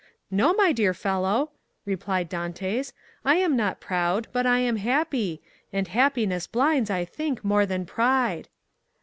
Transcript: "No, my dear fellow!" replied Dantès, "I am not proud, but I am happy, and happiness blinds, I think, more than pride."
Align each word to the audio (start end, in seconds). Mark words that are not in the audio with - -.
"No, 0.31 0.51
my 0.55 0.71
dear 0.71 0.95
fellow!" 0.95 1.51
replied 1.85 2.27
Dantès, 2.27 2.91
"I 3.23 3.35
am 3.35 3.55
not 3.55 3.79
proud, 3.79 4.27
but 4.33 4.47
I 4.47 4.57
am 4.57 4.77
happy, 4.77 5.43
and 5.71 5.87
happiness 5.87 6.47
blinds, 6.47 6.89
I 6.89 7.05
think, 7.05 7.45
more 7.45 7.67
than 7.67 7.85
pride." 7.85 8.49